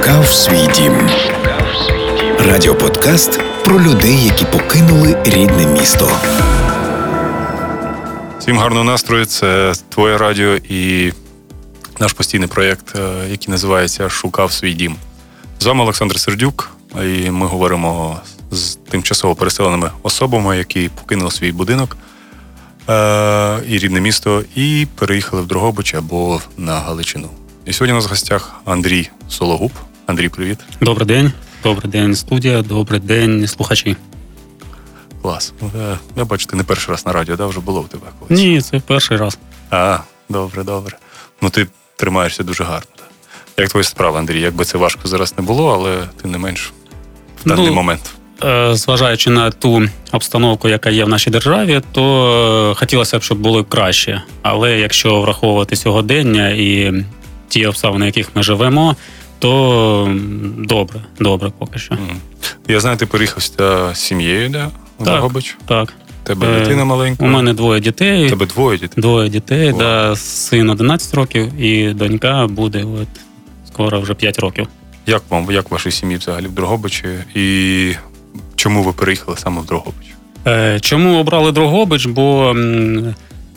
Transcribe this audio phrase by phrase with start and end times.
[0.00, 1.08] Шукав свій дім.
[2.38, 6.10] Радіоподкаст про людей, які покинули рідне місто.
[8.38, 9.24] Всім гарного настрою.
[9.24, 11.12] Це твоє радіо і
[11.98, 14.96] наш постійний проєкт, е, який називається Шукав свій дім.
[15.58, 16.70] З вами Олександр Сердюк,
[17.04, 18.20] і ми говоримо
[18.50, 21.96] з тимчасово переселеними особами, які покинули свій будинок
[22.88, 27.28] е- і рідне місто, і переїхали в Дрогобич або на Галичину.
[27.70, 29.72] І сьогодні у нас в гостях Андрій Сологуб.
[30.06, 30.58] Андрій, привіт.
[30.80, 31.32] Добрий день.
[31.62, 33.96] Добрий день, студія, добрий день, слухачі.
[35.22, 35.52] Клас.
[35.80, 37.46] Е, я бачу, ти не перший раз на радіо, да?
[37.46, 38.38] вже було в тебе колись?
[38.38, 39.38] Ні, це перший раз.
[39.70, 40.96] А, добре, добре.
[41.42, 41.66] Ну ти
[41.96, 42.90] тримаєшся дуже гарно.
[43.56, 44.40] Як твої справи, Андрій?
[44.40, 46.72] Якби це важко зараз не було, але тим не менш
[47.44, 48.10] в даний ну, момент.
[48.44, 53.38] Е, зважаючи на ту обстановку, яка є в нашій державі, то е, хотілося б, щоб
[53.38, 54.22] було краще.
[54.42, 56.92] Але якщо враховувати сьогодення і
[57.50, 58.96] ті обставини, в яких ми живемо,
[59.38, 60.16] то
[60.58, 61.96] добре, добре поки що.
[62.68, 64.66] Я знаю, ти переїхав з сім'єю, да?
[64.66, 65.56] В так, Дрогобич?
[65.66, 65.92] Так.
[66.22, 67.24] Тебе е, дитина маленька?
[67.24, 68.28] У мене двоє дітей.
[68.30, 69.02] Тебе двоє дітей?
[69.02, 73.08] Двоє дітей, да, син 11 років, і донька буде от
[73.72, 74.66] скоро вже 5 років.
[75.06, 77.08] Як вам, як вашій сім'ї взагалі в Дрогобичі?
[77.34, 77.92] І
[78.56, 80.06] чому ви переїхали саме в Дрогобич?
[80.46, 82.06] Е, Чому обрали Дрогобич?
[82.06, 82.54] Бо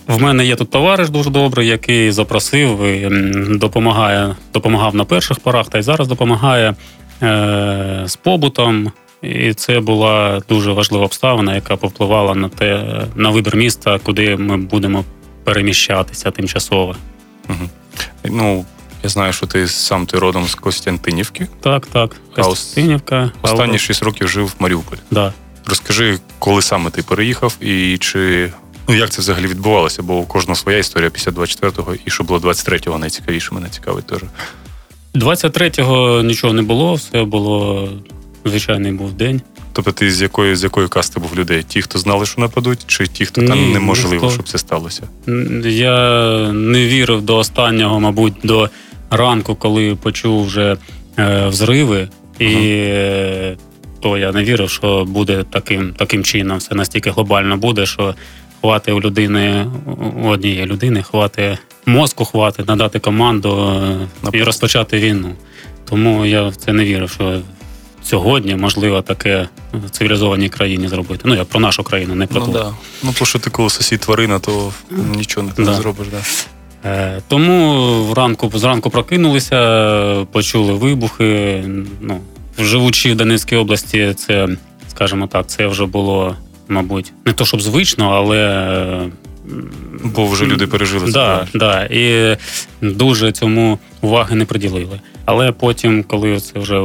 [0.07, 3.09] в мене є тут товариш дуже добрий, який запросив і
[3.57, 6.75] допомагає, допомагав на перших порах, та й зараз допомагає
[7.23, 8.91] е, з побутом.
[9.21, 12.83] І це була дуже важлива обставина, яка повпливала на те
[13.15, 15.05] на вибір міста, куди ми будемо
[15.43, 16.95] переміщатися тимчасово.
[17.49, 17.69] Угу.
[18.25, 18.65] Ну
[19.03, 21.47] я знаю, що ти сам ти родом з Костянтинівки.
[21.61, 22.15] Так, так.
[22.35, 23.31] Костянтинівка.
[23.41, 24.99] Останні шість років жив в Маріуполі.
[25.11, 25.33] Да.
[25.65, 28.51] Розкажи, коли саме ти переїхав, і чи
[28.87, 30.03] ну як це взагалі відбувалося?
[30.03, 34.19] Бо у кожного своя історія після 24-го, і що було 23-го, найцікавіше мене цікавить теж.
[35.15, 37.89] 23-го нічого не було, все було
[38.45, 39.41] звичайний був день.
[39.73, 41.63] Тобто ти з якої з якої касти був людей?
[41.63, 45.03] Ті, хто знали, що нападуть, чи ті, хто Ні, там неможливо, щоб це сталося?
[45.65, 48.69] Я не вірив до останнього, мабуть, до
[49.09, 50.77] ранку, коли почув вже
[51.19, 53.57] е, взриви, і uh
[54.03, 56.57] то я не вірив, що буде таким таким чином.
[56.57, 58.15] Все настільки глобально буде, що
[58.63, 59.65] хвати у людини
[60.23, 63.81] у однієї людини, хвати мозку, хвати, надати команду
[64.23, 65.35] е, і розпочати війну.
[65.89, 67.41] Тому я в це не вірив, що
[68.03, 71.21] сьогодні можливо таке в цивілізованій країні зробити.
[71.25, 72.51] Ну я про нашу країну, не про ну, ту.
[72.51, 72.73] Да.
[73.03, 74.73] Ну то, що ти коли сусід тварина, то
[75.15, 75.73] нічого не, да.
[75.73, 76.07] зробиш.
[76.11, 76.21] Да.
[76.89, 81.63] Е, тому вранку зранку прокинулися, почули вибухи.
[82.01, 82.19] Ну,
[82.59, 84.47] Живучи в Донецькій області, це,
[84.89, 86.35] скажімо так, це вже було,
[86.67, 89.09] мабуть, не то щоб звично, але.
[90.03, 91.11] Бо вже люди пережили це.
[91.11, 92.37] Да, да, І
[92.81, 94.99] дуже цьому уваги не приділили.
[95.25, 96.81] Але потім, коли це вже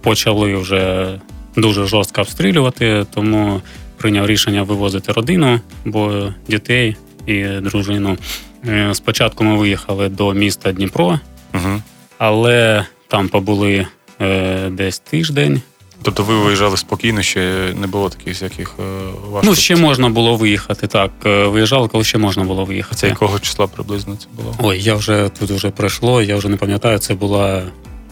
[0.00, 1.08] почали вже
[1.56, 3.60] дуже жорстко обстрілювати, тому
[3.96, 6.96] прийняв рішення вивозити родину, бо дітей
[7.26, 8.16] і дружину.
[8.68, 11.20] Е, спочатку ми виїхали до міста Дніпро,
[11.54, 11.82] угу.
[12.18, 13.86] але там побули
[14.20, 15.62] е, десь тиждень.
[16.04, 18.82] Тобто ви виїжджали спокійно, ще не було таких всяких е,
[19.30, 19.50] важких?
[19.50, 20.86] Ну, ще можна було виїхати.
[20.86, 22.96] Так, е, виїжджали, коли ще можна було виїхати.
[22.96, 24.54] Це якого числа приблизно це було?
[24.58, 27.62] Ой, я вже тут вже пройшло, я вже не пам'ятаю, це була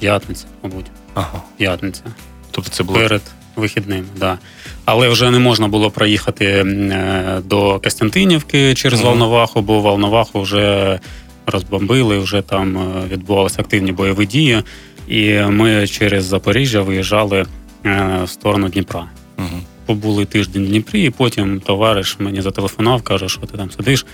[0.00, 0.86] п'ятниця, мабуть.
[1.14, 1.42] Ага.
[1.56, 2.02] П'ятниця.
[2.50, 3.22] Тобто це було перед
[3.56, 4.38] вихідним, да.
[4.84, 10.98] Але вже не можна було проїхати е, до Костянтинівки через mm Волноваху, бо Волноваху вже
[11.46, 14.62] розбомбили, вже там відбувалися активні бойові дії.
[15.08, 17.46] І ми через Запоріжжя виїжджали
[17.84, 19.06] в сторону Дніпра.
[19.38, 19.60] Угу.
[19.86, 24.06] Побули тиждень в Дніпрі, і потім товариш мені зателефонував, каже, що ти там сидиш,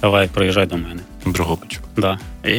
[0.00, 1.00] давай приїжджай до мене.
[1.26, 1.80] Дрогобич.
[1.96, 2.18] Да.
[2.44, 2.50] І,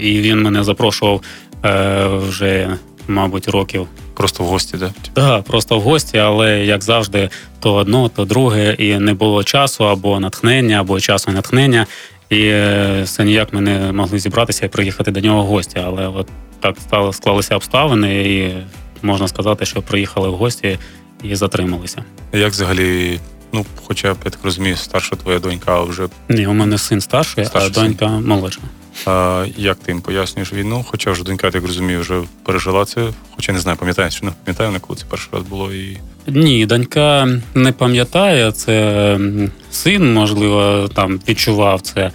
[0.00, 1.20] і він мене запрошував
[1.64, 2.76] е, вже,
[3.08, 3.86] мабуть, років.
[4.14, 4.90] Просто в гості, так?
[5.14, 5.42] Да?
[5.42, 10.20] Просто в гості, але як завжди, то одно, то друге, і не було часу або
[10.20, 11.86] натхнення, або часу натхнення.
[12.30, 15.80] І е, все ніяк ми не могли зібратися і приїхати до нього в гості.
[15.84, 16.28] Але от
[16.60, 18.52] так стали склалися обставини, і
[19.02, 20.78] можна сказати, що приїхали в гості
[21.22, 22.04] і затрималися.
[22.32, 23.20] Як взагалі
[23.52, 26.08] Ну, хоча б я так розумію, старша твоя донька вже.
[26.28, 28.26] Ні, у мене син старший, старший а донька син.
[28.26, 28.60] молодша.
[29.06, 30.84] А, Як ти їм пояснюєш війну?
[30.88, 33.08] Хоча вже донька, я так розумію, вже пережила це.
[33.36, 35.98] Хоча не знаю, пам'ятаєш чи не пам'ятаю, на коли це перший раз було і.
[36.26, 38.52] Ні, донька не пам'ятає.
[38.52, 39.18] Це
[39.70, 42.10] син, можливо, там відчував це.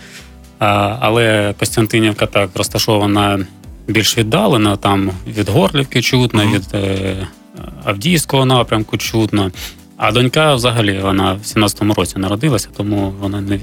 [0.59, 3.45] А, Але Костянтинівка так розташована
[3.87, 6.53] більш віддалена, там від Горлівки чутно, mm-hmm.
[6.53, 7.27] від е,
[7.83, 9.51] Авдіївського напрямку чутно.
[9.97, 13.59] А донька взагалі вона в 17-му році народилася, тому вона не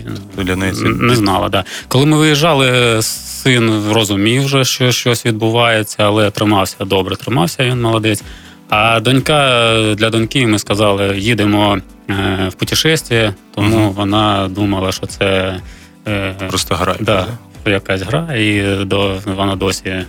[0.72, 0.84] це...
[0.84, 1.48] не знала.
[1.48, 1.64] Да.
[1.88, 8.22] Коли ми виїжджали, син розумів, вже, що щось відбувається, але тримався добре, тримався він молодець.
[8.68, 11.78] А донька для доньки ми сказали, їдемо
[12.10, 13.92] е, в путешествие, тому угу.
[13.96, 15.60] вона думала, що це
[16.08, 16.96] е, просто гра.
[17.00, 17.26] Да,
[17.70, 20.06] якась гра, і до вона досі е,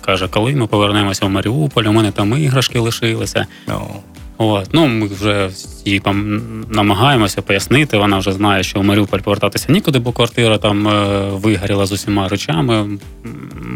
[0.00, 3.46] каже, коли ми повернемося в Маріуполь, у мене там іграшки лишилися.
[3.68, 3.80] No.
[4.38, 4.68] От.
[4.72, 5.50] Ну, Ми вже
[5.84, 6.40] їй там
[6.70, 7.96] намагаємося пояснити.
[7.96, 12.28] Вона вже знає, що в Маріуполь повертатися нікуди, бо квартира там е, вигоріла з усіма
[12.28, 12.98] речами.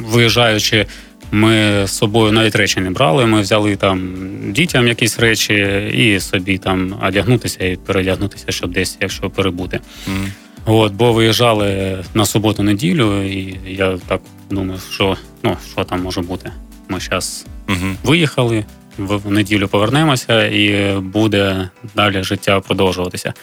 [0.07, 0.87] Виїжджаючи,
[1.33, 3.27] ми з собою навіть речі не брали.
[3.27, 4.11] Ми взяли там
[4.49, 5.55] дітям якісь речі
[5.95, 9.81] і собі там одягнутися і передягнутися, щоб десь, якщо перебути.
[10.09, 10.27] Mm.
[10.73, 14.21] От, Бо виїжджали на суботу-неділю, і я так
[14.51, 16.53] думаю, що ну, що там може бути.
[16.89, 17.95] Ми зараз mm-hmm.
[18.03, 18.65] виїхали
[18.99, 23.35] в неділю повернемося, і буде далі життя продовжуватися.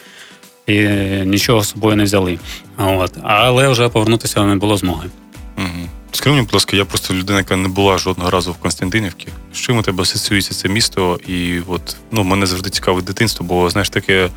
[0.66, 0.78] І
[1.24, 2.38] нічого з собою не взяли.
[2.76, 3.12] От.
[3.22, 5.08] Але вже повернутися не було змоги.
[5.56, 5.88] Угу.
[6.12, 9.28] Скажи мені, будь ласка, я просто людина, яка не була жодного разу в Константинівці.
[9.52, 11.20] З чим у тебе асоціюється це місто?
[11.26, 14.28] І от ну, мене завжди цікавить дитинство, бо знаєш таке.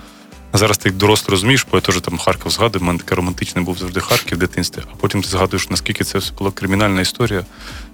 [0.53, 3.77] Зараз ти доросло розумієш, бо я теж там Харків згадую, в мене таке романтичний був
[3.77, 7.45] завжди Харків в дитинстві, а потім ти згадуєш, наскільки це все була кримінальна історія,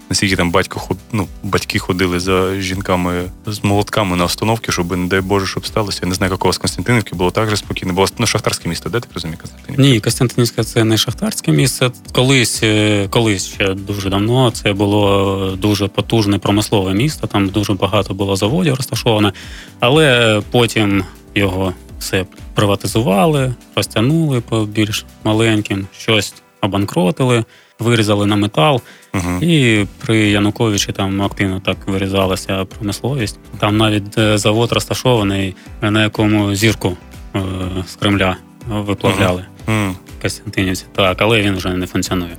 [0.09, 5.21] наскільки там батько ну, батьки ходили за жінками з молотками на остановки, щоб, не дай
[5.21, 5.99] Боже, щоб сталося.
[6.03, 7.93] Я не знаю, якого з Константинівки було так же спокійно.
[7.93, 9.83] Було ну, шахтарське місто, де ти розумієш Константинівка?
[9.83, 11.91] Ні, Константинівська це не шахтарське місце.
[12.11, 17.27] Колись, е, колись ще дуже давно це було дуже потужне промислове місто.
[17.27, 19.33] Там дуже багато було заводів розташовано,
[19.79, 21.03] але потім
[21.35, 27.43] його все приватизували, розтягнули по більш маленьким, щось обанкротили
[27.79, 28.81] вирізали на метал.
[29.13, 33.39] uh І при Януковичі там активно так вирізалася промисловість.
[33.59, 36.97] Там навіть е, завод розташований, на якому зірку
[37.35, 37.39] е,
[37.87, 39.93] з Кремля виплавляли uh-huh.
[40.21, 40.85] Костянтинівці.
[40.95, 42.37] Так, але він вже не функціонує.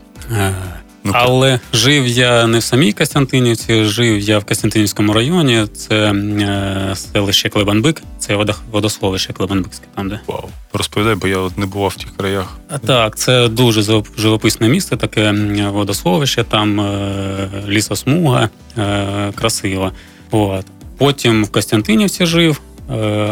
[1.04, 5.66] Ну, Але жив я не в самій Костянтинівці, жив я в Костянтинівському районі.
[5.76, 8.36] Це е, селище Клебанбик, це
[8.70, 9.86] водосховище Клебанбикське.
[9.94, 10.48] Там де Вау.
[10.72, 12.58] розповідай, бо я не бував в тих краях.
[12.86, 15.32] Так, це дуже живописне місце, таке
[15.72, 18.48] водосховище, там е, лісосмуга,
[18.78, 19.92] е, красиво.
[20.30, 20.66] От.
[20.98, 22.60] Потім в Костянтинівці жив,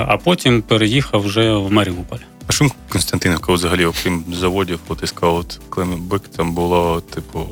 [0.07, 2.19] а потім переїхав вже в Маріуполь.
[2.47, 7.47] А що Константинівка взагалі, окрім заводів, от і сказав, от Клембик, там було, типу,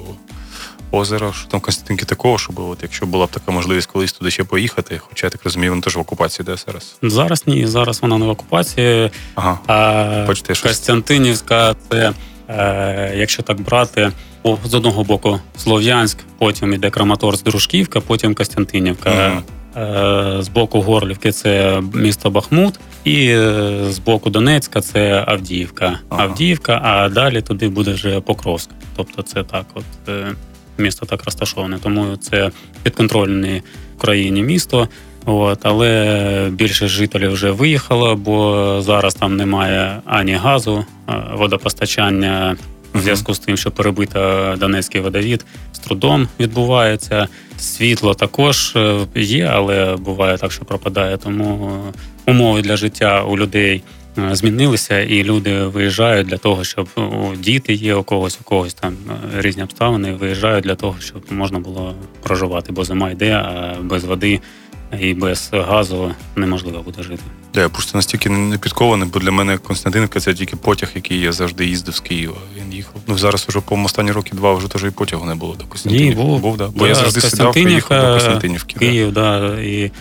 [0.91, 4.45] озеро, що там Константинки такого, щоб от, якщо була б така можливість колись туди ще
[4.45, 6.97] поїхати, хоча я так розумію, вона теж в окупації, де зараз?
[7.03, 9.11] Зараз ні, зараз вона не в окупації.
[9.35, 9.59] Ага.
[9.67, 12.13] А Почти Костянтинівська це.
[12.49, 14.13] Е, якщо так брати,
[14.65, 19.11] з одного боку Слов'янськ, потім іде Краматорськ, Дружківка, потім Костянтинівка.
[19.11, 19.43] Mm-hmm.
[19.77, 25.99] Е, з боку Горлівки це місто Бахмут, і е, з боку Донецька це Авдіївка.
[26.09, 26.23] Ага.
[26.23, 28.71] Авдіївка, а далі туди буде вже Покровськ.
[28.97, 30.33] Тобто, це так, от е,
[30.79, 31.79] місто так розташоване.
[31.83, 32.51] Тому це
[32.83, 33.63] підконтрольне
[33.97, 34.89] Україні місто.
[35.27, 40.85] От, Але більше жителів вже виїхало, бо зараз там немає ані газу,
[41.33, 42.57] водопостачання
[42.95, 47.29] в зв'язку з тим, що перебита Донецький водовід з трудом відбувається.
[47.59, 51.17] Світло також е, є, але буває так, що пропадає.
[51.17, 51.71] Тому
[52.27, 53.83] е, умови для життя у людей
[54.19, 56.89] е, змінилися, і люди виїжджають для того, щоб
[57.39, 58.97] діти є у когось, у когось там
[59.39, 60.13] різні обставини.
[60.13, 64.41] Виїжджають для того, щоб можна було проживати, бо зима йде, а без води
[65.01, 67.23] і без газу неможливо буде жити.
[67.55, 71.33] Да, я просто настільки не підкований, бо для мене Константинівка це тільки потяг, який я
[71.33, 72.37] завжди їздив з Києва.
[72.57, 72.95] Він їхав.
[73.07, 76.19] Ну зараз вже по останні роки два вже теж і потягу не було до Константинівки.
[76.19, 76.69] Ні, був, був да.
[76.69, 78.79] Бо я завжди сідав і їхав до Константинівки.
[78.79, 79.41] Київ, да.
[79.41, 79.93] да і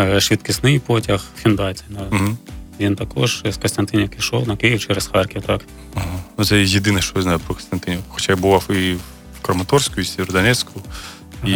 [0.00, 1.84] е, швидкісний потяг Хіндаці.
[1.90, 2.16] Да.
[2.16, 2.36] Угу.
[2.80, 5.42] Він також з Константинівки йшов на Київ через Харків.
[5.42, 5.60] так.
[5.94, 6.44] Ага.
[6.44, 8.06] Це єдине, що я знаю про Константинівку.
[8.08, 8.94] Хоча я бував і
[9.38, 10.80] в Краматорську, і в Сєвєродонецьку
[11.46, 11.50] і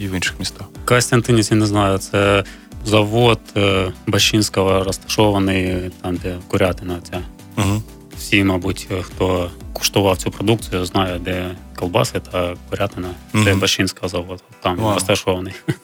[0.00, 0.66] і в інших містах.
[0.84, 1.98] Костянтинівці не знаю.
[1.98, 2.44] Це
[2.84, 6.98] завод е, Бащинського розташований там, де Курятина.
[7.10, 7.22] Ця.
[7.56, 7.82] Угу.
[8.18, 13.08] Всі, мабуть, хто куштував цю продукцію, знає, де колбаси та Курятина.
[13.32, 13.60] Це угу.
[13.60, 14.42] Бащинського завод.
[14.62, 14.94] Там Вау.
[14.94, 15.54] розташований.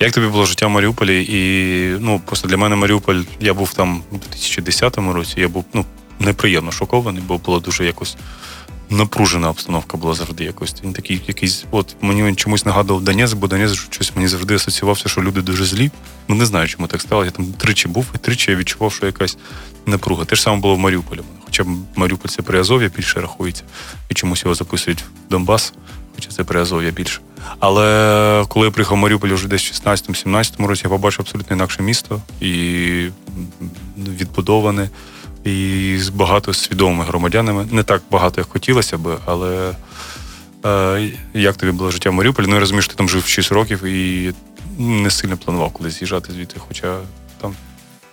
[0.00, 1.26] Як тобі було життя в Маріуполі?
[1.28, 5.40] І ну просто для мене Маріуполь, я був там у 2010 році.
[5.40, 5.84] Я був ну
[6.20, 8.16] неприємно шокований, бо було дуже якось
[8.90, 10.74] напружена обстановка була завжди якось.
[10.84, 15.08] Він такий якийсь, от мені він чомусь нагадував Донець, бо Донець щось мені завжди асоціювався,
[15.08, 15.90] що люди дуже злі.
[16.28, 17.24] Ну не знаю, чому так стало.
[17.24, 19.38] Я там тричі був, і тричі я відчував, що якась
[19.86, 20.24] напруга.
[20.24, 21.20] Те ж саме було в Маріуполі.
[21.44, 21.64] Хоча
[21.96, 23.62] Маріуполь це Приазов'я більше рахується,
[24.08, 25.72] і чомусь його записують в Донбас.
[26.14, 27.20] хоча це Приазов'я більше.
[27.58, 31.82] Але коли я приїхав в Маріуполь вже десь в 16-17 році, я побачив абсолютно інакше
[31.82, 33.08] місто і
[33.98, 34.88] відбудоване,
[35.44, 37.66] і з багато свідомими громадянами.
[37.70, 39.74] Не так багато, як хотілося би, але
[40.66, 42.46] е, як тобі було життя в Маріуполі?
[42.46, 44.32] Ну я розумію, що ти там жив 6 років і
[44.78, 46.96] не сильно планував кудись з'їжджати звідти, хоча
[47.40, 47.54] там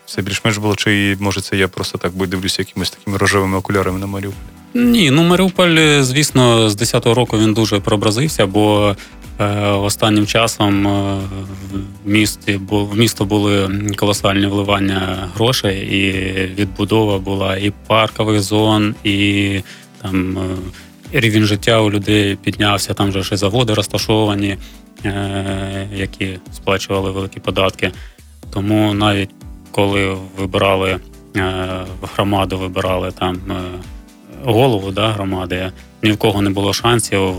[0.05, 4.00] все більш-менш було, чи може це я просто так би дивлюся якимись такими рожевими окулярами
[4.00, 4.39] на Маріуполь?
[4.74, 8.96] Ні, ну Маріуполь, звісно, з 10-го року він дуже преобразився, бо
[9.81, 11.19] останнім часом е,
[12.05, 16.11] в місті в місто були колосальні вливання грошей, і
[16.61, 19.59] відбудова була і паркових зон, і
[20.01, 22.93] там е, рівень життя у людей піднявся.
[22.93, 24.57] Там вже ще заводи розташовані,
[25.05, 27.91] е, які сплачували великі податки.
[28.53, 29.29] Тому навіть
[29.71, 30.99] коли вибирали
[31.35, 31.63] е,
[32.15, 33.53] громаду, вибирали там е,
[34.43, 35.71] голову да, громади,
[36.03, 37.35] ні в кого не було шансів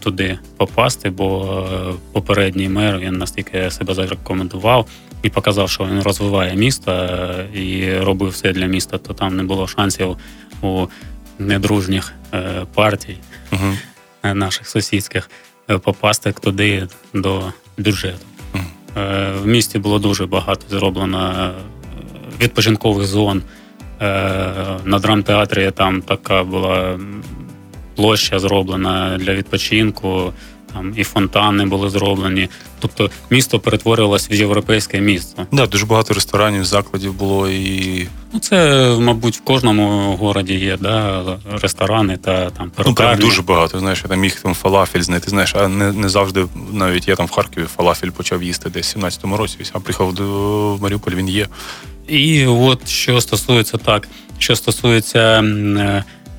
[0.00, 4.86] туди попасти, бо е, попередній мер він настільки себе зарекомендував
[5.22, 7.08] і показав, що він розвиває місто
[7.54, 10.16] і робив все для міста, то там не було шансів
[10.62, 10.86] у
[11.38, 12.12] недружніх
[12.74, 13.16] партій
[13.52, 14.34] Угу.
[14.34, 15.30] наших сусідських
[15.82, 18.26] попасти туди до бюджету.
[18.96, 21.50] Е, в місті було дуже багато зроблено е,
[22.40, 23.42] відпочинкових зон.
[24.00, 24.06] Е,
[24.84, 26.98] на драмтеатрі там така була
[27.98, 30.32] площа зроблена для відпочинку,
[30.72, 32.48] там і фонтани були зроблені.
[32.78, 35.46] Тобто місто перетворилось в європейське місто.
[35.52, 38.08] Да, дуже багато ресторанів, закладів було і.
[38.32, 41.22] Ну, це, мабуть, в кожному городі є, да,
[41.62, 43.78] ресторани та там Ну, прям дуже багато.
[43.78, 45.30] Знаєш, я там міг там фалафель знайти.
[45.30, 48.98] Знаєш, а не не завжди навіть я там в Харкові фалафель почав їсти десь в
[48.98, 49.58] 17-му році.
[49.72, 50.24] А приїхав до
[50.80, 51.46] Маріуполь, він є.
[52.08, 55.44] І от що стосується так, що стосується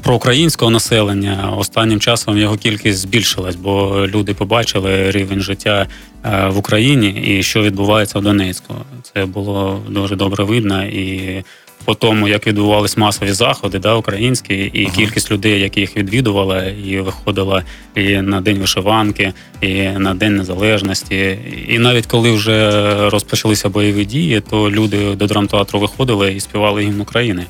[0.03, 5.87] проукраїнського населення, останнім часом його кількість збільшилась, бо люди побачили рівень життя
[6.25, 8.75] е, в Україні і що відбувається в Донецьку.
[9.01, 11.43] Це було дуже добре видно і.
[11.85, 14.95] По тому, як відбувались масові заходи, да, українські, і uh-huh.
[14.95, 17.63] кількість людей, які їх відвідувала, і виходила
[17.95, 21.37] і на день вишиванки, і на день незалежності.
[21.67, 22.71] І навіть коли вже
[23.09, 27.45] розпочалися бойові дії, то люди до драмтеатру виходили і співали гімн України.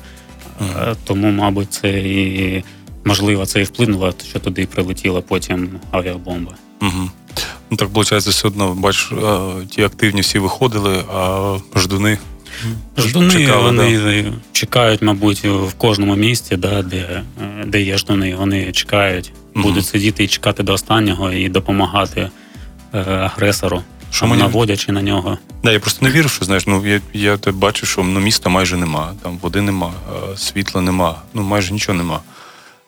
[0.60, 2.64] Е, тому, мабуть, це і
[3.04, 6.52] можливо це і вплинуло, що туди прилетіла потім авіабомба.
[6.82, 7.10] Угу.
[7.70, 9.12] Ну так виходить, все одно бачиш,
[9.70, 12.18] ті активні всі виходили, а ждуни.
[12.98, 14.32] Ждуни чекали, вони да.
[14.52, 17.22] чекають, мабуть, в кожному місті, да, де
[17.66, 18.34] де є ждуни.
[18.34, 19.62] Вони чекають, угу.
[19.62, 22.30] будуть сидіти і чекати до останнього і допомагати
[22.94, 24.42] е, агресору що мені...
[24.42, 25.38] наводячи на нього.
[25.64, 28.50] Да, я просто не вірю, що знаєш, ну я я те бачу, що ну, міста
[28.50, 29.92] майже нема, там води нема,
[30.36, 32.20] світла нема, ну майже нічого нема.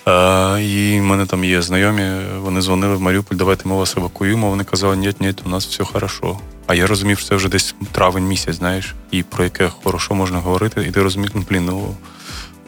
[0.04, 4.50] А, І в мене там є знайомі, вони дзвонили в Маріуполь, давайте ми вас евакуюємо.
[4.50, 6.38] Вони казали, ні, ні, у нас все хорошо.
[6.66, 10.38] А я розумів, що це вже десь травень місяць, знаєш, і про яке хорошо можна
[10.38, 11.96] говорити, і ти розумієш, ну блін, ну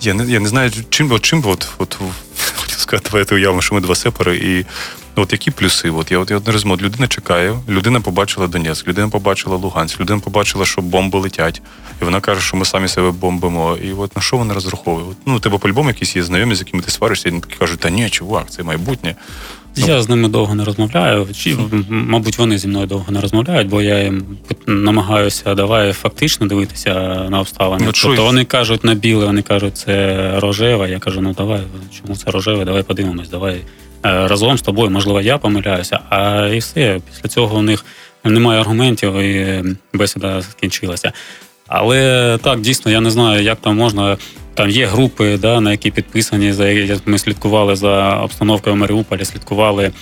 [0.00, 1.94] я не я не знаю, чим чим от, от,
[2.56, 4.66] хотів сказати, давайте уявимо, що ми два сепари, і
[5.16, 5.90] от які плюси?
[5.90, 10.21] От я от я не розумію, людина чекає, людина побачила Донецьк, людина побачила Луганськ, людина
[10.21, 11.62] побачила, що бомби летять,
[12.02, 13.76] і вона каже, що ми самі себе бомбимо.
[13.85, 15.06] І от на що вона розраховує?
[15.11, 17.56] От, ну, у тебе по-любому якісь є знайомі, з якими ти сваришся, і вони такі
[17.56, 19.14] кажуть, та ні, чувак, це майбутнє.
[19.76, 19.87] Ну.
[19.87, 21.28] Я з ними довго не розмовляю.
[21.35, 21.56] Чи,
[21.88, 24.25] мабуть, вони зі мною довго не розмовляють, бо я їм
[24.66, 26.94] намагаюся давай фактично дивитися
[27.30, 27.85] на обставини.
[27.87, 30.90] Ну, тобто вони кажуть на біле, вони кажуть, це рожеве.
[30.90, 31.61] Я кажу, ну давай,
[32.00, 32.64] чому це рожеве?
[32.64, 33.61] Давай подивимось, давай
[34.04, 37.00] разом з тобою, можливо, я помиляюся, а і все.
[37.11, 37.84] Після цього у них
[38.25, 41.12] немає аргументів, і бесіда скінчилася.
[41.66, 44.16] Але так, дійсно, я не знаю, як там можна.
[44.54, 46.75] Там є групи, да, на які підписані, за
[47.06, 49.92] ми слідкували за обстановкою в Маріуполі, слідкували е,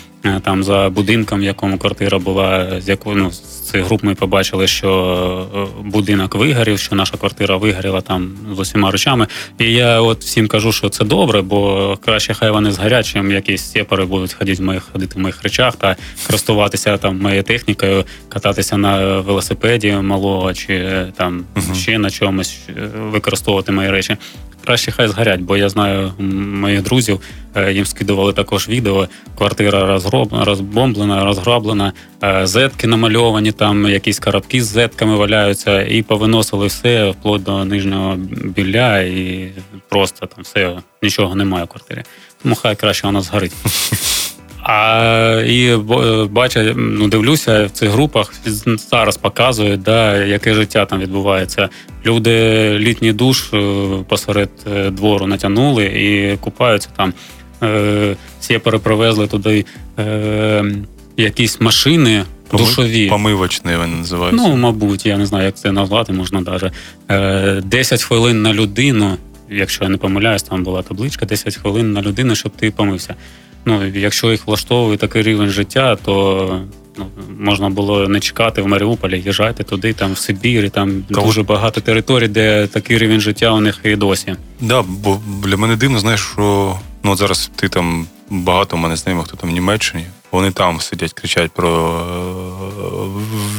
[0.43, 3.31] там за будинком, в якому квартира була, з якою ну,
[3.65, 8.91] цих груп ми побачили, що е, будинок вигорів, що наша квартира вигоріла там з усіма
[8.91, 9.27] речами.
[9.59, 13.73] І я от всім кажу, що це добре, бо краще хай вони згорять, чим якісь
[13.73, 18.77] сепари будуть ходити в моїх ходити в моїх речах та користуватися там моєю технікою, кататися
[18.77, 24.17] на велосипеді малого чи е, там uh ще на чомусь е, використовувати мої речі
[24.65, 27.21] краще хай згорять, бо я знаю моїх друзів,
[27.55, 29.09] е, їм скидували також відео.
[29.39, 31.93] Квартира розгроб, розбомблена, розграблена,
[32.25, 38.17] е, зетки намальовані, там якісь карабки з зетками валяються, і повиносили все вплоть до нижнього
[38.45, 39.53] біля, і
[39.89, 42.03] просто там все нічого немає в квартирі.
[42.43, 43.53] Тому хай краще вона згорить.
[44.63, 45.77] А і
[46.31, 48.33] бачу, ну дивлюся в цих групах
[48.91, 51.69] зараз показують, да, яке життя там відбувається.
[52.07, 52.31] Люди
[52.79, 57.13] літній душ е, посеред е, двору натягнули і купаються там.
[57.63, 59.65] е, всі переперевезли туди
[59.99, 60.65] е,
[61.17, 63.09] якісь машини душові.
[63.09, 64.43] Помивочні вони називаються.
[64.49, 66.73] Ну, мабуть, я не знаю, як це назвати, можна навіть.
[67.11, 69.17] Е, 10 хвилин на людину,
[69.51, 73.15] якщо я не помиляюсь, там була табличка, 10 хвилин на людину, щоб ти помився.
[73.65, 76.61] Ну, якщо їх влаштовує такий рівень життя, то
[76.99, 77.07] ну,
[77.39, 81.27] можна було не чекати в Маріуполі, їжджайте туди, там в Сибірі, там Кого?
[81.27, 84.37] дуже багато територій, де такий рівень життя у них і досі.
[84.61, 88.97] Да, бо для мене дивно, знаєш, що ну от зараз ти там багато в мене
[88.97, 92.83] знайомих, хто там в Німеччині, вони там сидять, кричать про е,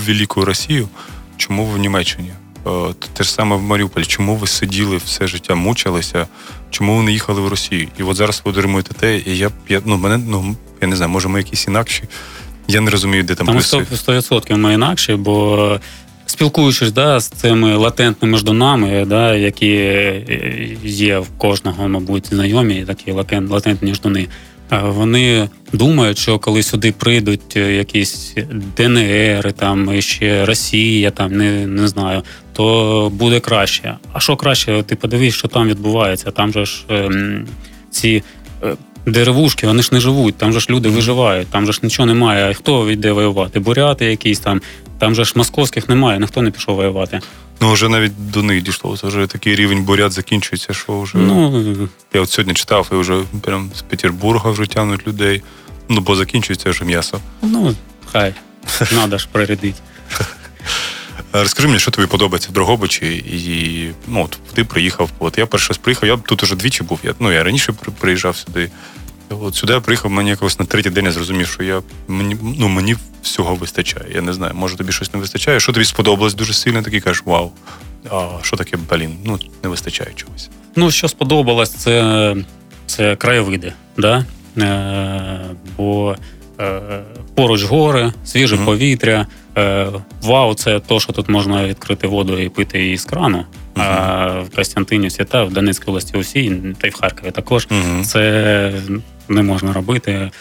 [0.05, 0.89] велику Росію.
[1.37, 2.31] Чому в Німеччині?
[2.67, 2.69] Е,
[3.13, 4.05] Те ж саме в Маріуполі.
[4.05, 6.27] Чому ви сиділи все життя, мучилися?
[6.69, 7.87] Чому ви не їхали в Росію?
[7.99, 11.11] І от зараз ви отримуєте те, і я, я ну мене ну я не знаю,
[11.11, 12.03] може ми якісь інакші.
[12.67, 13.77] Я не розумію, де там Там плюси.
[13.77, 15.79] 100%, 100% ми інакше, бо
[16.25, 23.11] спілкуючись да, з цими латентними ждунами, да, які е, є в кожного, мабуть, знайомі, такі
[23.49, 24.27] латентні ждуни.
[24.71, 28.35] е, Вони думають, що коли сюди прийдуть е, якісь
[28.77, 33.97] ДНР, там і ще Росія, там не, не знаю, то буде краще.
[34.13, 34.83] А що краще?
[34.83, 36.31] Ти подивись, що там відбувається.
[36.31, 37.47] Там же ж ем,
[37.91, 38.23] ці
[38.63, 42.05] е, деревушки, вони ж не живуть, там же ж люди виживають, там же ж нічого
[42.05, 42.49] немає.
[42.49, 43.59] А Хто йде воювати?
[43.59, 44.61] Буряти якісь там,
[44.99, 47.19] там же ж московських немає, ніхто не пішов воювати.
[47.61, 48.97] Ну вже навіть до них дійшло.
[48.97, 51.17] Це вже такий рівень бурят закінчується, що вже.
[51.17, 51.63] Ну
[52.13, 55.41] Я от сьогодні читав, і вже прям з Петербурга вже тягнуть людей.
[55.89, 57.19] Ну, бо закінчується вже м'ясо.
[57.41, 57.75] ну
[58.11, 58.33] хай
[58.89, 59.73] треба ж прирядити.
[61.33, 65.09] А Розкажи мені, що тобі подобається в Дрогобичі, і ну, от ти приїхав.
[65.19, 66.99] От я перший раз приїхав, я тут уже двічі був.
[67.03, 68.71] Я, ну, я раніше приїжджав сюди.
[69.29, 72.67] От сюди я приїхав, мені якось на третій день я зрозумів, що я мені, ну,
[72.67, 74.05] мені всього вистачає.
[74.15, 75.59] Я не знаю, може тобі щось не вистачає.
[75.59, 77.51] Що тобі сподобалось дуже сильно, такий кажеш, вау.
[78.11, 80.49] А що таке, блін, ну не вистачає чогось.
[80.75, 82.35] Ну, що сподобалось, це,
[82.85, 84.25] це краєвиди, да?
[84.57, 85.39] Е,
[85.77, 86.17] бо е,
[87.35, 88.65] поруч гори, свіже Мгм.
[88.65, 89.27] повітря.
[89.57, 89.87] Е,
[90.21, 93.45] вау, це то, що тут можна відкрити воду і пити її з крану.
[93.75, 97.67] А в Костянтинівці та в Донецькій області усій, та й в Харкові також.
[97.71, 98.03] Угу.
[98.03, 98.73] Це
[99.29, 100.31] не можна робити.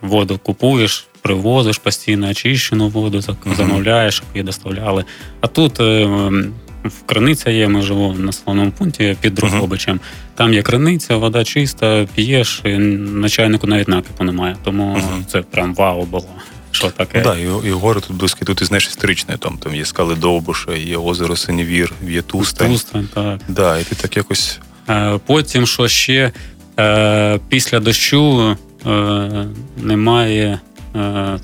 [0.00, 3.20] Воду купуєш, привозиш постійно очищену воду,
[3.56, 5.04] замовляєш, щоб її доставляли.
[5.40, 6.52] А тут е, м,
[6.84, 10.00] в криниця є, ми живемо в населеному пункті під Дрогобичем.
[10.34, 14.56] Там є криниця, вода чиста, п'єш, і на чайнику навіть накипу немає.
[14.64, 15.24] Тому Мгм.
[15.28, 16.26] це прям вау було.
[16.70, 17.22] Що таке?
[17.26, 20.14] Ну, да, і, і гори тут близькі, тут і знаєш історичне, там, там є скали
[20.14, 22.72] Довбуша, є озеро Синівір, є Тустань.
[22.72, 23.40] Тустань, так.
[23.48, 24.60] Да, і ти так якось.
[24.90, 26.32] Е, Потім, що ще
[26.78, 30.60] е, після дощу е, немає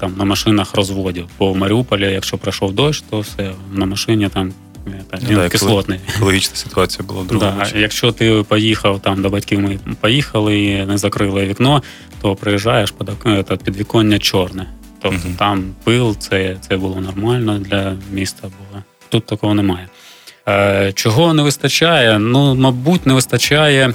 [0.01, 1.27] там на машинах розводів.
[1.39, 4.53] Бо в Маріуполі, якщо пройшов дощ, то все на машині там
[4.87, 6.01] е, він да, кислотний.
[6.17, 10.99] Екологічна ситуація була в Да, якщо ти поїхав там до батьків, ми поїхали і не
[10.99, 11.83] закрили вікно,
[12.23, 14.67] то приїжджаєш під підвіконня чорне.
[15.03, 18.43] Тобто там пил, це, це було нормально для міста.
[18.43, 18.83] Було.
[19.09, 19.89] Тут такого немає.
[20.49, 22.19] Е, чого не вистачає?
[22.19, 23.95] Ну, мабуть, не вистачає е,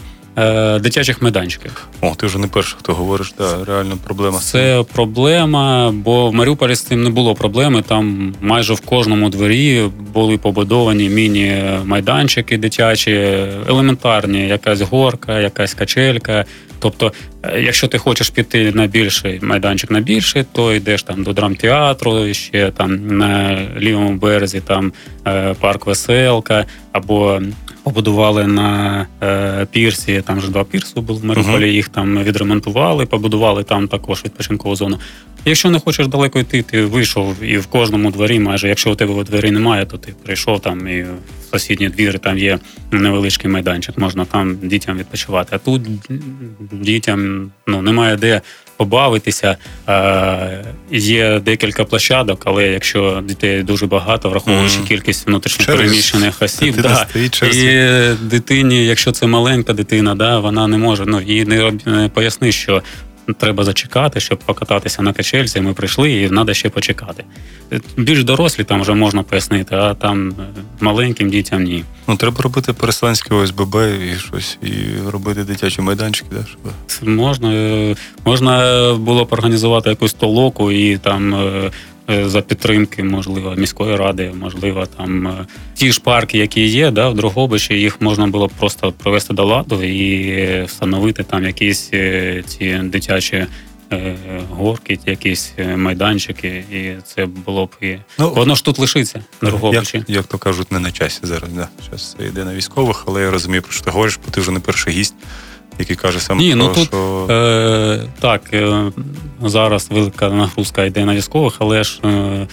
[0.79, 1.87] дитячих майданчиків.
[2.01, 4.39] О, ти вже не перший, хто говориш, да, реально проблема.
[4.39, 7.83] Це проблема, бо в Маріуполі з цим не було проблеми.
[7.87, 13.11] Там майже в кожному дворі були побудовані міні-майданчики дитячі,
[13.69, 16.45] елементарні, якась горка, якась качелька.
[16.81, 21.33] Тобто, е, якщо ти хочеш піти на більший майданчик на більший, то йдеш там до
[21.33, 24.93] драмтеатру, ще там на лівому березі там
[25.27, 27.41] е, парк Веселка, або
[27.83, 30.23] побудували на е, пірсі.
[30.27, 34.99] Там ж два пірси були в Маріуполі, їх там відремонтували, побудували там також відпочинкову зону.
[35.45, 39.23] Якщо не хочеш далеко йти, ти вийшов і в кожному дворі, майже якщо у тебе
[39.23, 41.07] дверей немає, то ти прийшов там і в
[41.51, 42.59] сусідні двір там є
[42.91, 45.55] невеличкий майданчик, можна там дітям відпочивати.
[45.55, 45.81] А тут
[46.71, 48.41] дітям ну немає де
[48.81, 49.57] побавитися.
[49.89, 54.87] Е, є декілька площадок, але якщо дітей дуже багато, враховуючи mm.
[54.87, 57.07] кількість внутрішньопереміщених осіб, да,
[57.41, 57.83] і
[58.21, 61.03] дитині, якщо це маленька дитина, да, вона не може.
[61.05, 61.45] Ну їй
[61.85, 62.81] не поясни, що
[63.33, 65.61] треба зачекати, щоб покататися на качельці.
[65.61, 67.23] Ми прийшли, і треба ще почекати.
[67.97, 70.33] Більш дорослі там вже можна пояснити, а там е,
[70.79, 71.83] маленьким дітям ні.
[72.07, 74.73] Ну, треба робити переселенське ОСББ і щось, і
[75.09, 77.09] робити дитячі майданчики, да, щоб.
[77.09, 81.35] Можна, е, можна було б організувати якусь толоку і там.
[82.09, 87.09] Е, За підтримки, можливо, міської ради, можливо, там е, ті ж парки, які є, да,
[87.09, 92.43] в Дрогобичі, їх можна було б просто привести до ладу і встановити там якісь е,
[92.47, 93.45] ці дитячі
[94.49, 99.97] горки, якісь майданчики, і це було б і Ну, воно ж тут лишиться Дрогобичі.
[99.97, 101.49] Як, як то кажуть, не на часі зараз.
[101.51, 101.67] Да.
[101.85, 104.51] Зараз це йде на військових, але я розумію, про що ти говориш, бо ти вже
[104.51, 105.15] не перший гість.
[105.81, 107.27] Який каже саме Ні, ну тут, що.
[107.29, 108.91] Е, так, е,
[109.41, 112.47] зараз велика нагрузка йде на військових, але ж е,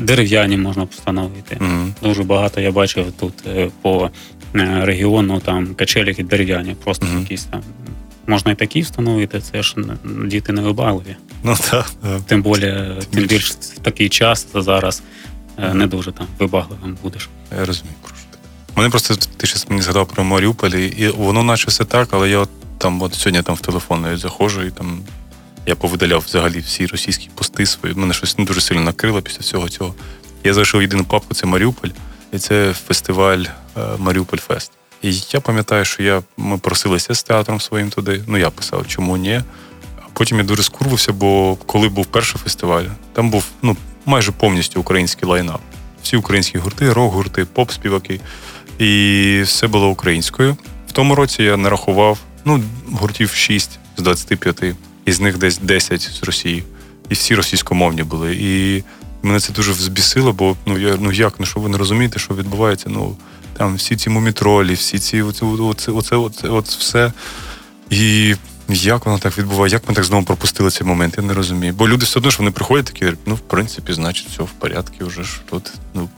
[0.00, 1.56] дерев'яні можна встановити.
[1.60, 1.94] Мгм.
[2.02, 4.10] Дуже багато я бачив тут е, по
[4.54, 7.20] е, регіону там качеліки дерев'яні, просто Мгм.
[7.20, 7.62] якісь там.
[8.26, 9.76] Можна і такі встановити, це ж
[10.26, 11.16] діти не вибагливі.
[11.44, 11.92] Ну так.
[12.26, 15.02] Тим більше, тим більш в такий час зараз
[15.58, 17.28] е, не дуже там вибагливим будеш.
[17.58, 17.94] Я розумію.
[18.76, 22.46] Мене просто ти щось мені згадав про Маріуполь, і воно наче все так, але я
[22.78, 25.02] там от сьогодні там в телефон навіть заходжу, і там
[25.66, 27.94] я повидаляв взагалі всі російські пости свої.
[27.94, 29.94] Мене щось не дуже сильно накрило після всього цього.
[30.44, 31.88] Я знайшов єдину папку, це Маріуполь,
[32.32, 33.44] і це фестиваль
[33.76, 34.72] е, Маріуполь Фест.
[35.02, 38.22] І я пам'ятаю, що я, ми просилися з театром своїм туди.
[38.26, 39.42] Ну, я писав, чому ні.
[39.96, 44.80] А потім я дуже скурвився, бо коли був перший фестиваль, там був ну, майже повністю
[44.80, 45.60] український лайнап.
[46.02, 48.20] Всі українські гурти, рок-гурти, поп-співаки.
[48.78, 50.56] І все було українською.
[50.88, 54.64] В тому році я нарахував ну, гуртів 6 з 25,
[55.04, 56.64] із них десь 10 з Росії.
[57.08, 58.36] І всі російськомовні були.
[58.40, 58.82] І
[59.22, 62.34] мене це дуже взбісило, бо ну я ну як, ну що ви не розумієте, що
[62.34, 62.88] відбувається?
[62.90, 63.16] Ну
[63.56, 67.12] там всі ці мумітролі, всі ці оце, оце, оце, оце, от все.
[67.90, 68.34] І
[68.68, 69.72] як воно так відбуває?
[69.72, 71.14] Як ми так знову пропустили цей момент?
[71.16, 71.72] Я не розумію.
[71.72, 75.06] Бо люди все одно ж вони приходять такі, ну, в принципі, значить, все в порядку
[75.06, 75.72] вже ж тут.
[75.94, 76.08] Ну,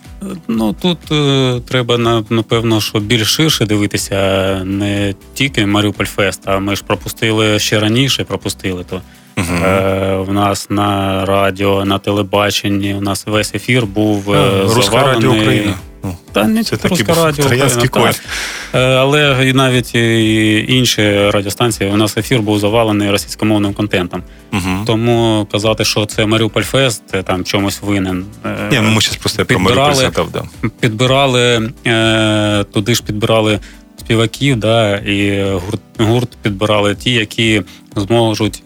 [0.49, 6.59] Ну тут е, треба на- напевно, що більш ширше дивитися, не тільки Маріуполь Фест, а
[6.59, 9.01] ми ж пропустили ще раніше, пропустили то.
[9.37, 9.47] угу.
[9.65, 15.31] Е, в нас на радіо, на телебаченні, у нас весь ефір був е, Руська радіо
[15.43, 15.75] Україна.
[16.05, 18.15] Ну, Та не Це тільки був радіо Україна, так.
[18.75, 24.23] Е, але і навіть і інші радіостанції, у нас ефір був завалений російськомовним контентом.
[24.53, 24.85] угу.
[24.87, 28.25] Тому казати, що це Маріуполь Фест, е, там чомусь винен.
[28.45, 30.43] е, Ні, ну ми зараз просто про Маріуполь да.
[30.81, 31.71] підбирали
[32.73, 33.61] туди ж підбирали
[33.99, 37.63] співаків, да, і гурт, гурт підбирали ті, які
[37.97, 38.63] зможуть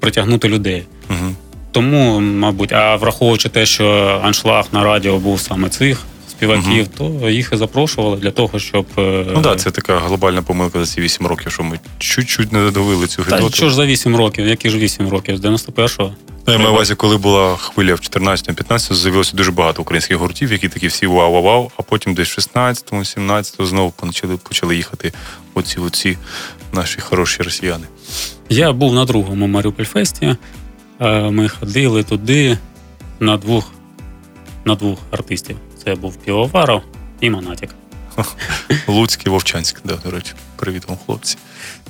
[0.00, 0.84] притягнути людей.
[1.10, 1.34] Угу.
[1.72, 6.06] Тому, мабуть, а враховуючи те, що аншлаг на радіо був саме цих
[6.40, 8.86] співаків, то їх і запрошували для того, щоб.
[8.98, 12.52] е, Ну так, да, це така глобальна помилка за ці 8 років, що ми чуть-чуть
[12.52, 14.46] не додавили цю Та що ж за 8 років?
[14.46, 15.36] Які ж 8 років?
[15.36, 16.12] З 91-го?
[16.46, 20.68] Ну, я маю увазі, коли була хвиля в 14-15, з'явилося дуже багато українських гуртів, які
[20.68, 25.12] такі всі вау-вау-вау, а потім десь в 16-му, 17-му знову почали, почали їхати
[25.54, 26.18] оці, оці
[26.72, 27.86] наші хороші росіяни.
[28.48, 30.36] Я був на другому Маріупольфесті.
[31.00, 32.58] Е, Ми ходили туди
[33.20, 33.72] на двох,
[34.64, 35.56] на двох артистів.
[35.84, 36.82] Це був Півоваров
[37.20, 37.70] і Монатік.
[38.88, 40.32] Луцький, Вовчанськ, да, до речі.
[40.56, 41.36] Привіт вам, хлопці.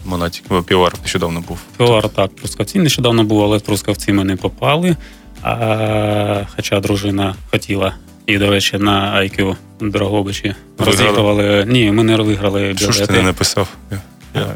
[0.05, 1.59] Монатік, Півар нещодавно був.
[1.77, 4.97] Півовар так, Трускавці нещодавно був, але в Трускавці ми не попали.
[5.43, 7.95] А, хоча дружина хотіла.
[8.27, 11.65] І, до речі, на IQ Дрогобичі розігрували.
[11.69, 13.69] Ні, ми не виграли Що ж ти не написав?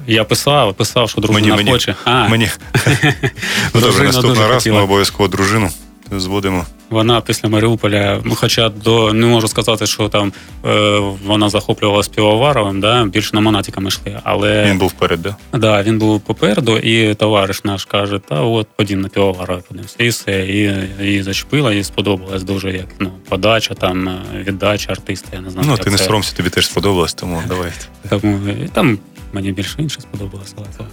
[0.07, 1.70] Я- писав, писав, що дружина Мені- мені.
[1.70, 1.94] хоче.
[2.05, 2.49] А, Мені.
[3.75, 5.70] ну, добре, наступний раз ми обов'язково дружину
[6.12, 6.66] зводимо.
[6.90, 10.33] Вона після Маріуполя, ну, хоча до не можу сказати, що там
[10.64, 14.20] е, вона захоплювалася півоваровим, да, більше на монатиками йшли.
[14.25, 15.37] Але Він був вперед, да?
[15.53, 19.97] да, він був попереду, і товариш наш каже: та от подім на півоварові подивимося.
[19.99, 20.47] І все.
[20.47, 20.73] І
[21.05, 25.29] її зачепила, їй сподобалось дуже як ну, подача, там е, віддача артиста.
[25.33, 25.68] Я не знаю.
[25.70, 27.70] Ну, ти не соромся, тобі теж сподобалось, тому давай.
[28.09, 28.40] Тому
[28.73, 28.99] там
[29.33, 30.55] мені більше інше сподобалося.
[30.57, 30.88] Але.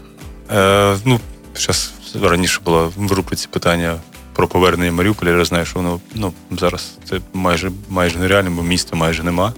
[0.93, 1.19] Е, ну,
[1.55, 3.95] зараз раніше було в рубриці питання
[4.33, 5.29] про повернення Маріуполя.
[5.29, 9.53] Я знаю, що воно ну, зараз це майже, майже нереально, бо міста майже нема.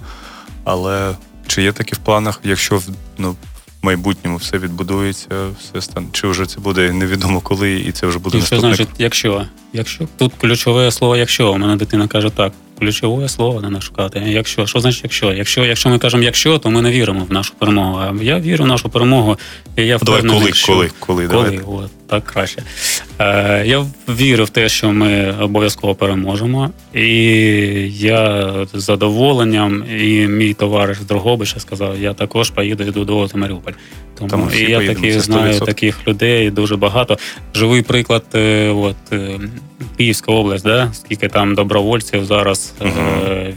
[0.64, 1.14] Але
[1.46, 3.36] чи є такі в планах, якщо в ну,
[3.82, 5.28] в майбутньому все відбудується,
[5.60, 8.88] все стане, чи вже це буде невідомо коли, і це вже буде І що значить,
[8.98, 9.46] якщо?
[9.72, 14.22] Якщо тут ключове слово, якщо у мене дитина каже так, ключове слово треба шукати.
[14.26, 15.32] Якщо що значить, якщо?
[15.32, 17.98] Якщо, якщо ми кажемо якщо, то ми не віримо в нашу перемогу.
[17.98, 19.38] А я вірю в нашу перемогу,
[19.76, 22.62] і я Давай коли, що коли, коли, коли, от так краще.
[23.18, 27.06] Е, я вірю в те, що ми обов'язково переможемо, і
[27.98, 33.72] я з задоволенням, і мій товариш з Дрогобича сказав, я також поїду і додовувати Маріуполь.
[34.18, 37.18] Тому Та і я таких знаю таких людей дуже багато.
[37.54, 39.40] Живий приклад, е, от е,
[39.96, 40.92] Київська область, да?
[40.92, 42.92] скільки там добровольців зараз Мгм.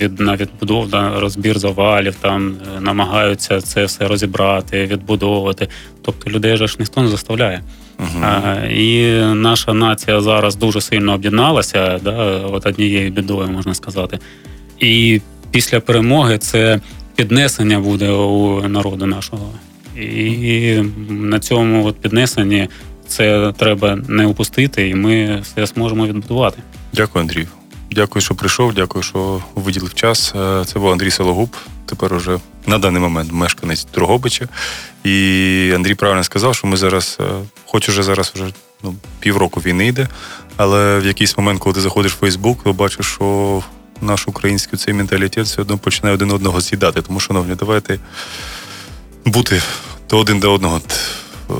[0.02, 5.68] від на відбудов, да, розбір завалів, там е, намагаються це все розібрати, відбудовувати.
[6.02, 7.62] Тобто людей ж ніхто не заставляє.
[8.00, 8.24] Мгм.
[8.24, 12.12] А, і наша нація зараз дуже сильно об'єдналася, да,
[12.52, 14.20] от однією бідою, можна сказати.
[14.80, 16.80] І після перемоги це
[17.16, 19.52] піднесення буде у народу нашого.
[20.02, 20.78] І
[21.10, 22.68] на цьому от піднесенні
[23.08, 26.58] це треба не упустити, і ми все зможемо відбудувати.
[26.94, 27.48] Дякую, Андрію.
[27.92, 28.74] Дякую, що прийшов.
[28.74, 30.34] Дякую, що виділив час.
[30.36, 31.56] Е, це був Андрій Сологуб.
[31.86, 34.48] Тепер уже на даний момент мешканець Дрогобича.
[35.04, 37.24] І Андрій правильно сказав, що ми зараз, е,
[37.66, 38.46] хоч уже зараз вже
[38.84, 40.08] ну, півроку війни йде,
[40.58, 43.64] але в якийсь момент, коли ти заходиш в Фейсбук, то бачиш, що
[44.02, 47.02] наш український цей менталітет все одно починає один одного з'їдати.
[47.02, 48.00] Тому, шановні, давайте
[49.26, 49.62] бути
[50.10, 50.82] до один до одного.
[51.50, 51.54] Е,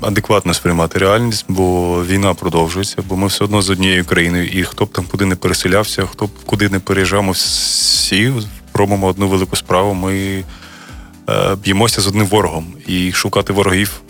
[0.00, 4.84] адекватно сприймати реальність, бо війна продовжується, бо ми все одно з однією країною, і хто
[4.84, 8.32] б там куди не переселявся, хто б куди не переїжджав, ми всі
[8.74, 9.94] робимо одну велику справу.
[9.94, 10.44] Ми
[11.30, 14.00] е, б'ємося з одним ворогом і шукати ворогів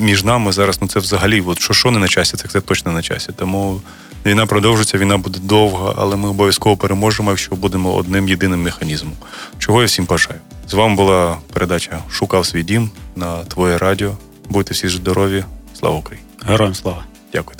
[0.00, 0.78] між нами зараз.
[0.82, 3.30] Ну це взагалі, от що що не на часі, це, це точно на часі.
[3.36, 3.80] Тому
[4.26, 9.12] війна продовжиться, війна буде довга, але ми обов'язково переможемо, якщо будемо одним єдиним механізмом.
[9.58, 10.40] Чого я всім бажаю.
[10.68, 14.16] З вами була передача Шукав свій дім на Твоє Радіо.
[14.48, 15.44] Будьте всі здорові.
[15.74, 16.28] Слава Україні!
[16.46, 17.04] Героям слава!
[17.32, 17.56] Дякую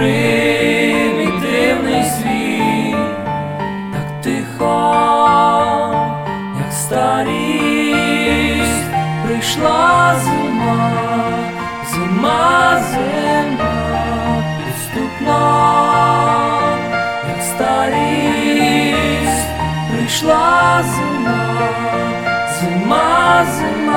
[0.00, 2.96] примітивний світ,
[3.92, 4.76] так тихо,
[6.58, 7.30] як старість.
[9.26, 10.90] Прийшла зима,
[11.92, 13.74] зима, зима
[14.58, 15.42] підступна,
[17.28, 19.48] як старість.
[19.92, 20.48] Прийшла
[20.84, 21.42] зима,
[22.60, 23.89] зима, зима,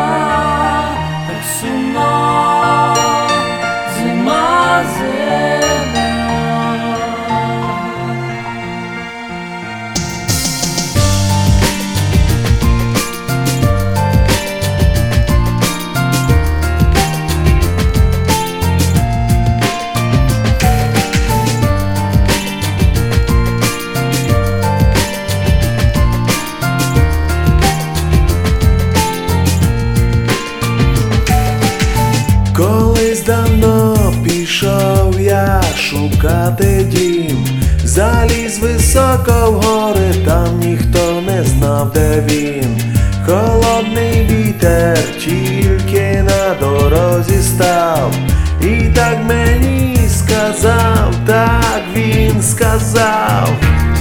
[45.24, 48.14] тільки на дорозі став,
[48.62, 53.50] і так мені сказав, так він сказав,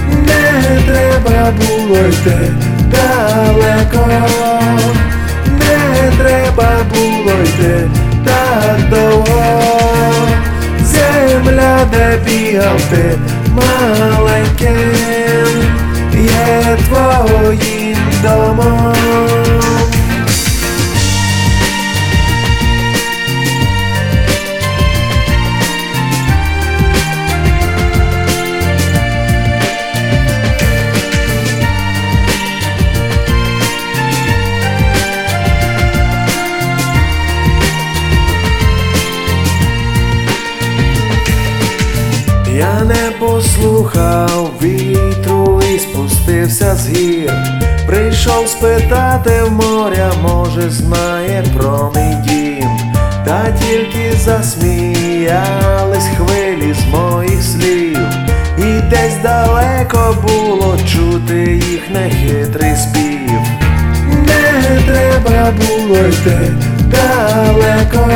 [0.09, 2.53] не треба було йти
[2.91, 4.09] далеко.
[5.59, 7.91] Не треба було йти
[8.25, 9.63] так довго,
[10.83, 13.19] земля, де бігав ти
[13.55, 14.77] маленьким,
[16.15, 19.02] є твоїм домом.
[43.93, 47.33] Послухав вітру і спустився з гір.
[47.87, 52.69] Прийшов спитати в моря, може, знає про мій дім.
[53.25, 57.99] Та тільки засміялись хвилі з моїх слів,
[58.59, 63.41] і десь далеко було чути їх нехитрий спів.
[64.27, 66.53] Не треба було йти
[66.91, 68.09] далеко,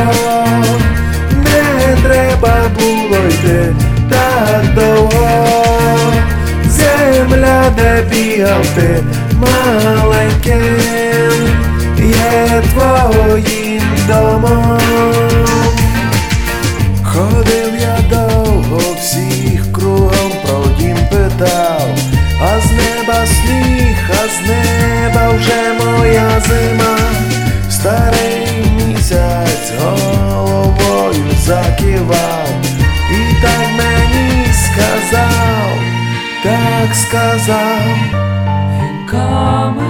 [1.43, 3.75] не треба було йти
[4.09, 5.46] так довго,
[7.29, 10.61] земля, де бігав ти маленьким,
[11.99, 14.79] є твоїм домом.
[17.03, 21.87] Ходив я довго, всіх кругом про дім питав,
[22.41, 26.97] а з неба сніг, а з неба вже моя зима,
[27.69, 32.26] старий місяць головою закивав,
[36.47, 37.81] так сказав.
[38.81, 39.86] Вінками